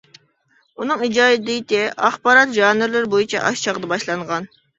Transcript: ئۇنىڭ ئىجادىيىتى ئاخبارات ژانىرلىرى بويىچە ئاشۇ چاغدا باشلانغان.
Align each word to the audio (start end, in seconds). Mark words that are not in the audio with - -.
ئۇنىڭ 0.79 1.03
ئىجادىيىتى 1.07 1.81
ئاخبارات 2.07 2.57
ژانىرلىرى 2.57 3.11
بويىچە 3.13 3.45
ئاشۇ 3.45 3.63
چاغدا 3.69 3.93
باشلانغان. 3.95 4.51